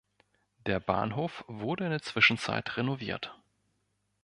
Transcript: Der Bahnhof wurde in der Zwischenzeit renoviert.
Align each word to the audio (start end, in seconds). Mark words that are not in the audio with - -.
Der 0.65 0.79
Bahnhof 0.79 1.43
wurde 1.47 1.83
in 1.85 1.91
der 1.91 2.01
Zwischenzeit 2.01 2.75
renoviert. 2.75 3.37